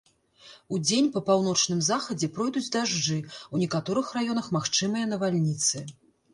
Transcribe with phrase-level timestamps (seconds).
[0.77, 3.19] Удзень па паўночным захадзе пройдуць дажджы,
[3.55, 5.87] у некаторых раёнах магчымыя навальніцы.